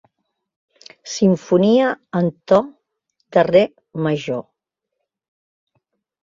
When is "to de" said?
2.53-3.45